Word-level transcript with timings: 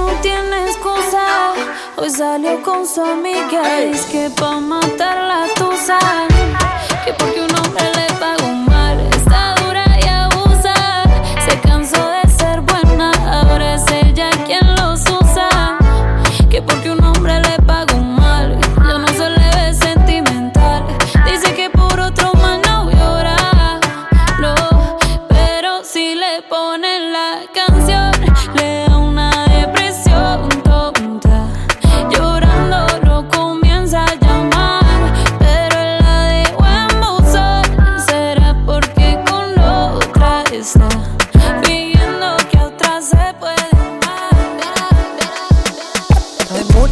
No 0.00 0.12
tiene 0.22 0.66
excusa. 0.66 1.52
Hoy 1.96 2.10
salió 2.10 2.62
con 2.62 2.86
su 2.86 3.02
amiga. 3.02 3.80
Es 3.80 4.06
que 4.06 4.30
pa' 4.30 4.60
matar 4.60 5.18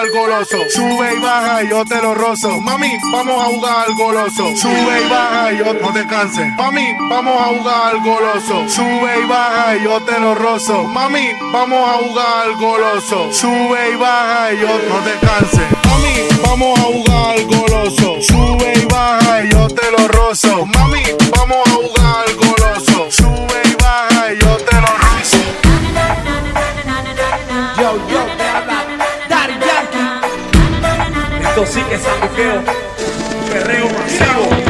jugar 0.00 0.10
goloso. 0.10 0.56
Sube 0.70 1.14
y 1.14 1.18
baja 1.18 1.62
y 1.62 1.68
yo 1.68 1.84
te 1.84 2.00
lo 2.00 2.14
rozo. 2.14 2.60
Mami, 2.60 2.96
vamos 3.12 3.42
a 3.42 3.46
jugar 3.46 3.92
goloso. 3.94 4.56
Sube 4.56 5.00
y 5.04 5.10
baja 5.10 5.52
yo 5.52 5.74
no 5.74 5.92
te 5.92 6.06
canses. 6.06 6.46
Mami, 6.56 6.92
vamos 7.08 7.40
a 7.40 7.44
jugar 7.46 8.00
goloso. 8.02 8.68
Sube 8.68 9.20
y 9.22 9.26
baja 9.26 9.76
yo 9.76 10.00
te 10.02 10.18
lo 10.18 10.34
rozo. 10.34 10.84
Mami, 10.84 11.32
vamos 11.52 11.88
a 11.88 11.92
jugar 11.98 12.52
goloso. 12.56 13.32
Sube 13.32 13.90
y 13.92 13.96
baja 13.96 14.52
yo 14.52 14.68
no 14.88 14.98
te 15.04 15.26
canses. 15.26 15.68
Mami, 15.86 16.14
vamos 16.42 16.78
a 16.78 16.82
jugar 16.82 17.44
goloso. 17.44 18.16
Sube 18.20 18.72
y 18.76 18.86
baja 18.86 19.44
yo 19.50 19.68
te 19.68 19.90
lo 19.90 20.08
rozo. 20.08 20.66
Mami, 20.66 21.02
vamos 21.36 21.58
a 21.66 21.70
jugar 21.70 22.34
goloso. 22.36 22.89
Esto 31.62 31.74
sí 31.74 31.84
que 31.90 31.94
es 31.94 32.02
sanguqueo. 32.02 32.62
Perreo 33.52 33.84
masivo. 33.90 34.69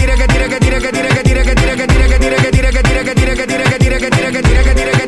tire, 0.59 0.79
que 0.79 0.91
tire, 0.91 1.07
que 1.07 1.23
tire, 1.23 1.43
que 1.43 1.55
tire, 1.55 1.75
que 1.75 1.87
tire, 1.87 2.07
que 2.07 2.17
tire, 2.17 2.35
que 2.35 2.51
tire, 2.51 2.71
que 2.71 2.71
tire, 2.71 2.71
que 2.71 2.81
tire, 2.81 3.03
que 3.03 3.15
tire, 3.15 3.35
que 3.35 3.45
tire, 3.45 3.63
que 3.63 3.77
tire, 3.77 3.99
que 3.99 4.09
tire, 4.09 4.31
que 4.31 4.41
tire, 4.41 4.63
que 4.63 4.73
tire, 4.73 4.91
que 4.91 4.91
tire, 4.91 5.00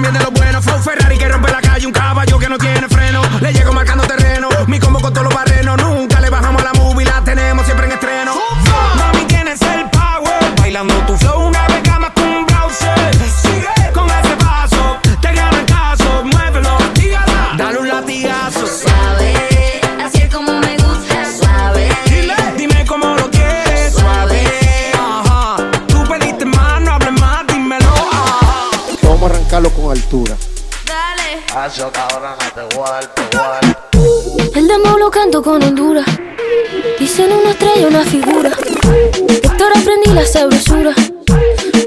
también 0.00 0.14
de 0.14 0.20
lo 0.20 0.37
Dale. 31.78 31.90
Hacho, 31.90 31.92
cabrona, 31.92 32.36
te 32.54 32.76
voy 32.76 32.84
a 32.86 32.90
dar, 32.92 33.06
te 33.14 33.22
voy 33.36 33.40
a 33.40 33.48
dar. 33.48 33.88
El 34.54 34.68
demo 34.68 34.98
lo 34.98 35.10
canto 35.10 35.42
con 35.42 35.62
Honduras. 35.62 36.06
Dicen 36.98 37.30
una 37.32 37.50
estrella, 37.50 37.86
una 37.88 38.04
figura. 38.04 38.50
Doctor, 39.42 39.68
aprendí 39.76 40.10
la 40.12 40.26
sabrosura. 40.26 40.92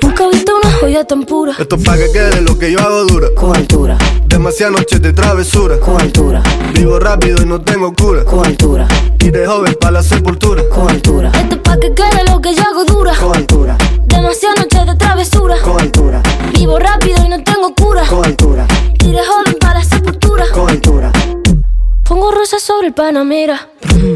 Nunca 0.02 0.24
he 0.26 0.30
visto 0.30 0.54
una 0.56 0.72
joya 0.80 1.04
tan 1.06 1.24
pura. 1.24 1.54
Esto 1.60 1.76
es 1.76 1.84
pa' 1.84 1.98
que 1.98 2.12
quede 2.12 2.42
lo 2.42 2.58
que 2.58 2.72
yo 2.72 2.80
hago 2.80 3.06
dura. 3.06 3.28
Con 3.36 3.56
altura, 3.56 3.98
Demasiadas 4.28 4.76
noches 4.80 5.02
de 5.02 5.14
travesura. 5.14 5.80
con 5.80 6.00
altura, 6.00 6.42
Vivo 6.74 7.00
rápido 7.00 7.42
y 7.42 7.46
no 7.46 7.60
tengo 7.62 7.94
cura. 7.94 8.24
con 8.24 8.46
altura, 8.46 8.88
Y 9.20 9.30
de 9.30 9.46
joven 9.46 9.76
para 9.80 9.92
la 9.94 10.04
sepultura. 10.04 10.64
con 10.70 10.90
altura. 10.90 11.32
Esto 11.36 11.56
es 11.56 11.62
pa' 11.62 11.78
que 11.80 11.94
quede 11.94 12.24
lo 12.30 12.40
que 12.42 12.56
yo 12.56 12.64
hago 12.64 12.86
dura. 12.86 13.14
Con 13.16 13.36
altura, 13.36 13.78
Demasiadas 14.06 14.60
noches 14.60 14.81
Sobre 22.60 22.88
el 22.88 22.94
Panamera. 22.94 23.70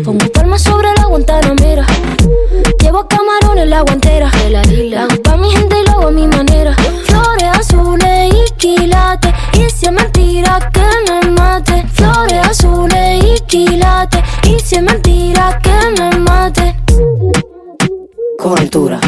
Pongo 0.03 0.27
palmas 0.31 0.61
sobre 0.61 0.89
la 0.97 1.05
Guantanamera. 1.05 1.85
Llevo 2.79 3.07
camarones 3.07 3.67
la 3.67 3.81
guantera. 3.81 4.29
La 4.49 4.61
hago 5.03 5.21
pa' 5.23 5.37
mi 5.37 5.49
gente 5.49 5.81
y 5.81 5.85
lo 5.85 5.91
hago 5.93 6.07
a 6.09 6.11
mi 6.11 6.27
manera. 6.27 6.75
Flores 7.05 7.49
azules 7.57 8.33
y 8.33 8.53
quilates. 8.57 9.33
Y 9.53 9.69
si 9.69 9.85
es 9.87 9.91
mentira 9.91 10.71
que 10.71 10.81
me 11.07 11.31
mate. 11.31 11.87
Flores 11.93 12.45
azules 12.45 13.23
y 13.23 13.39
quilates. 13.47 14.21
Y 14.43 14.59
si 14.59 14.75
es 14.75 14.83
mentira 14.83 15.59
que 15.63 16.01
me 16.01 16.19
mate. 16.19 16.75
Con 18.37 18.59
altura, 18.59 18.99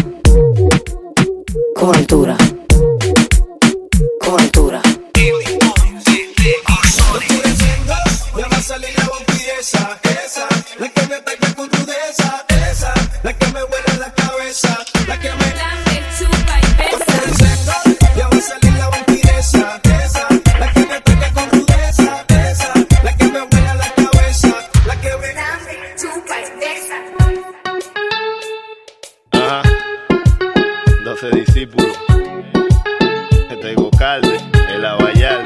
el 34.16 34.86
abayal. 34.86 35.44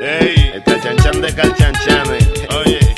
Ey. 0.00 0.52
El 0.54 0.62
cachanchan 0.62 1.20
de 1.20 1.34
calchanchanes. 1.34 2.28
Oye. 2.54 2.95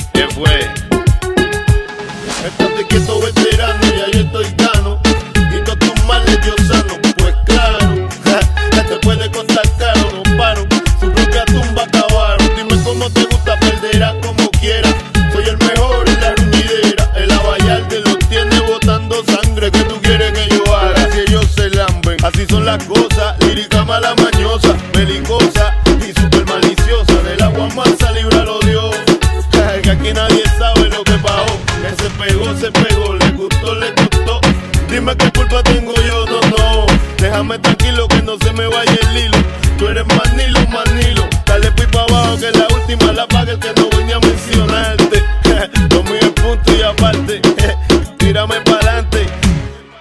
Déjame 37.39 37.59
tranquilo 37.59 38.05
que 38.09 38.21
no 38.23 38.37
se 38.37 38.51
me 38.51 38.67
vaya 38.67 38.99
el 39.01 39.17
hilo. 39.17 39.37
Tú 39.77 39.87
eres 39.87 40.05
manilo, 40.07 40.59
manilo. 40.67 41.25
Dale 41.45 41.71
pui 41.71 41.85
pa' 41.85 42.01
abajo 42.01 42.37
que 42.37 42.51
la 42.51 42.67
última 42.67 43.13
la 43.13 43.25
paga 43.27 43.53
el 43.53 43.59
que 43.59 43.71
no 43.77 43.89
voy 43.89 44.11
a 44.11 44.19
mencionarte. 44.19 45.23
Lo 45.95 46.03
mío 46.03 46.19
es 46.19 46.31
punto 46.31 46.75
y 46.75 46.81
aparte. 46.81 47.39
Tírame 48.17 48.59
para 48.59 48.79
adelante. 48.79 49.25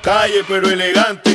Calle 0.02 0.42
pero 0.48 0.68
elegante. 0.68 1.27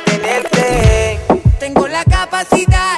tenerte. 0.00 1.18
Tengo 1.58 1.88
la 1.88 2.04
capacidad, 2.04 2.96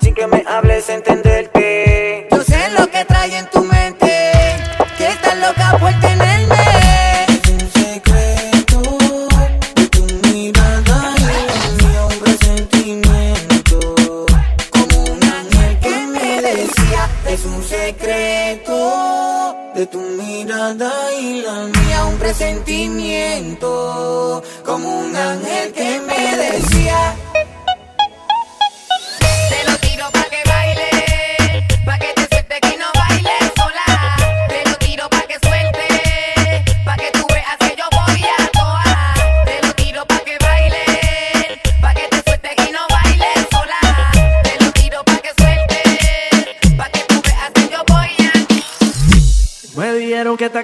sin 0.00 0.14
que 0.14 0.26
me 0.26 0.44
hables, 0.48 0.88
entenderte. 0.88 2.28
Yo 2.30 2.42
sé 2.42 2.70
lo 2.78 2.90
que 2.90 3.04
trae 3.04 3.38
en 3.38 3.46
tu 3.50 3.62
mente, 3.62 4.32
que 4.96 5.06
estás 5.06 5.36
loca 5.38 5.78
fuerte. 5.78 6.07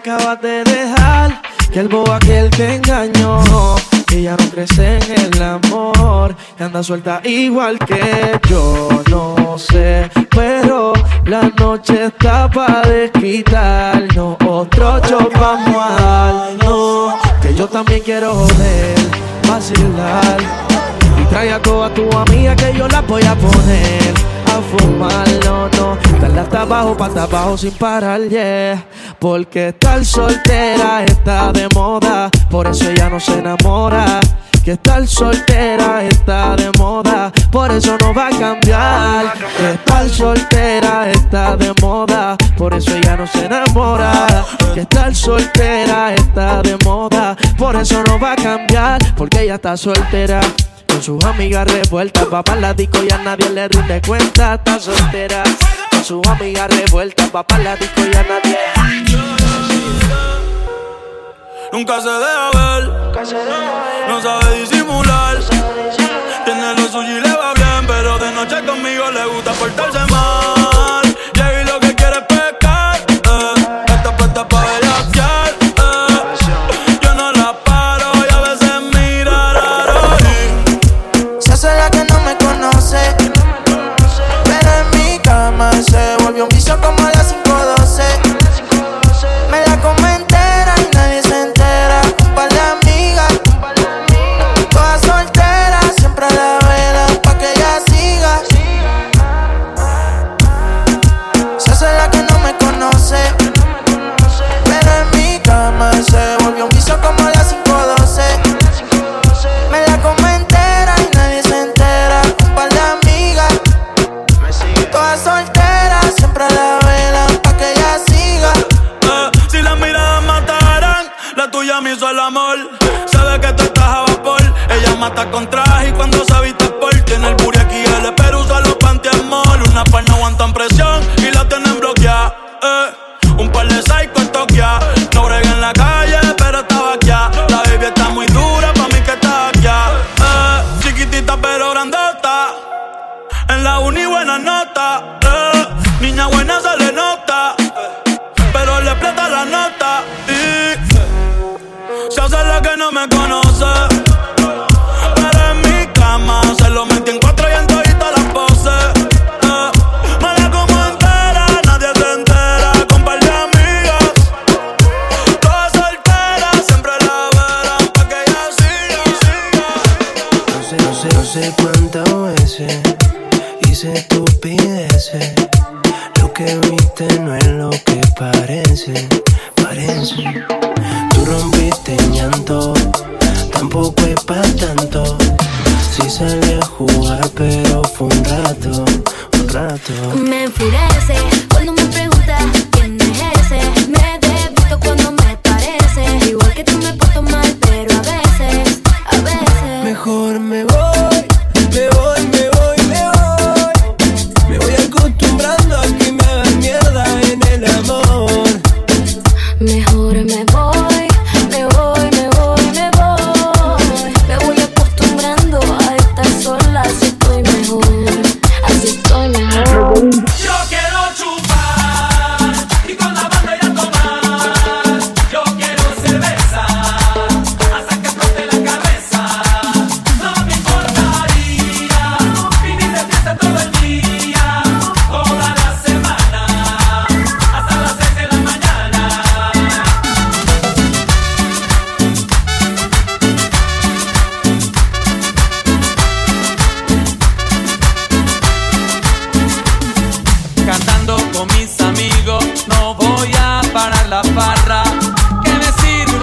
te 0.02 0.10
acabas 0.10 0.42
de 0.42 0.64
dejar, 0.64 1.40
que 1.72 1.78
el 1.78 1.88
bobo 1.88 2.12
aquel 2.12 2.50
te 2.50 2.74
engañó. 2.74 3.76
Que 4.06 4.18
Ella 4.18 4.36
no 4.36 4.50
crece 4.50 4.98
en 4.98 5.34
el 5.34 5.42
amor, 5.42 6.34
que 6.56 6.64
anda 6.64 6.82
suelta 6.82 7.20
igual 7.24 7.78
que 7.78 8.40
yo. 8.48 8.88
No 9.08 9.56
sé, 9.56 10.10
pero 10.30 10.94
la 11.26 11.42
noche 11.42 12.06
está 12.06 12.50
para 12.50 12.82
desquitarnos. 12.82 14.36
Otro 14.46 15.00
chopa 15.00 15.38
vamos 15.38 15.76
a 15.76 16.02
dar, 16.02 16.64
no, 16.64 17.16
que 17.40 17.54
yo 17.54 17.68
también 17.68 18.00
quiero 18.04 18.34
joder, 18.34 18.96
vacilar. 19.48 20.38
Y 21.20 21.24
trae 21.26 21.52
a 21.52 21.62
toda 21.62 21.92
tu 21.94 22.10
amiga 22.16 22.56
que 22.56 22.74
yo 22.76 22.88
la 22.88 23.00
voy 23.02 23.22
a 23.22 23.34
poner 23.36 24.34
a 24.54 24.61
fumar, 24.62 25.28
no, 25.44 25.68
no. 25.68 25.99
Hasta 26.40 26.62
abajo, 26.62 26.96
pata 26.96 27.23
abajo 27.25 27.56
sin 27.56 27.73
parar, 27.73 28.20
yeah. 28.28 28.84
Porque 29.18 29.68
estar 29.68 30.04
soltera 30.04 31.04
está 31.04 31.52
de 31.52 31.68
moda, 31.75 32.30
por 32.50 32.66
eso 32.66 32.88
ella 32.90 33.08
no 33.08 33.18
se 33.18 33.38
enamora. 33.38 34.20
Que 34.64 34.73
estar 34.73 35.06
soltera 35.06 36.02
está 36.04 36.56
de 36.56 36.70
moda, 36.78 37.30
por 37.50 37.70
eso 37.70 37.96
no 38.00 38.14
va 38.14 38.28
a 38.28 38.30
cambiar. 38.30 39.34
Que 39.56 39.73
estar 39.73 40.08
soltera 40.08 41.11
está 41.11 41.56
de 41.56 41.73
moda, 41.82 42.37
por 42.56 42.75
eso 42.75 42.94
ella 42.94 43.16
no 43.16 43.26
se 43.26 43.46
enamora. 43.46 44.44
Que 44.73 44.80
estar 44.80 45.14
soltera 45.14 46.14
está 46.14 46.62
de 46.62 46.76
moda, 46.84 47.37
por 47.58 47.76
eso 47.76 48.02
no 48.06 48.18
va 48.18 48.32
a 48.32 48.37
cambiar, 48.37 49.00
porque 49.16 49.42
ella 49.42 49.56
está 49.56 49.76
soltera 49.76 50.40
con 50.94 51.02
sus 51.02 51.24
amigas 51.24 51.66
revueltas. 51.72 52.24
Va 52.32 52.42
la 52.60 52.72
disco 52.72 53.02
y 53.02 53.12
a 53.12 53.18
nadie 53.18 53.50
le 53.50 53.66
rinde 53.66 54.00
cuenta. 54.06 54.54
Está 54.54 54.78
soltera 54.78 55.42
con 55.90 56.04
sus 56.04 56.26
amigas 56.26 56.68
revueltas. 56.68 57.30
Va 57.34 57.44
la 57.58 57.74
disco 57.74 58.00
y 58.00 58.16
a 58.16 58.22
nadie. 58.22 58.58
Nunca 61.72 62.00
se 62.00 62.08
deja 62.08 62.50
ver, 62.54 62.84
Nunca 62.84 63.26
se 63.26 63.34
deja 63.34 63.48
ver. 63.48 64.08
no 64.08 64.22
sabe 64.22 64.60
disimular. 64.60 65.34
No 65.34 65.42
sabe 65.42 65.90
disimular. 65.90 66.44
Tiene 66.44 66.74
lo 66.74 66.88
suyo 66.88 67.18
y 67.18 67.20
le 67.20 67.32
va 67.32 67.54
bien, 67.54 67.86
pero 67.88 68.18
de 68.18 68.30
noche 68.30 68.64
conmigo 68.64 69.10
le 69.10 69.26
gusta 69.26 69.52
portarse 69.52 69.98
mal. 70.12 70.53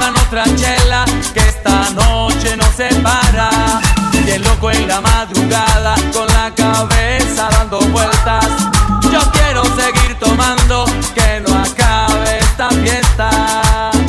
pongan 0.02 0.18
otra 0.26 0.44
chela, 0.56 1.06
que 1.34 1.40
esta 1.40 1.90
noche 1.92 2.56
no 2.58 2.64
se 2.76 2.90
para. 3.02 3.50
Y 4.26 4.30
el 4.32 4.42
loco 4.44 4.72
en 4.72 4.88
la 4.88 5.02
madrugada, 5.02 5.96
con 6.14 6.28
la 6.28 6.52
cabeza 6.56 7.50
dando 7.52 7.80
vueltas. 7.80 8.48
Yo 9.12 9.20
quiero 9.32 9.64
seguir 9.76 10.18
tomando, 10.20 10.86
que 11.16 11.42
no 11.46 11.58
acabe 11.58 12.40
esta 12.40 12.70
fiesta. 12.70 14.01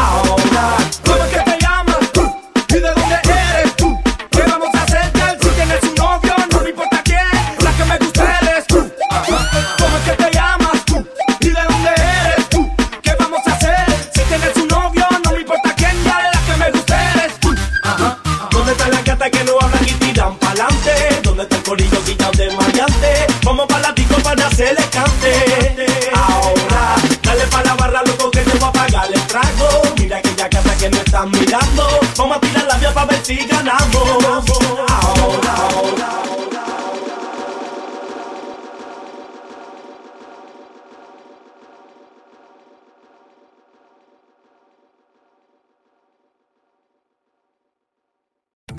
out. 0.00 0.29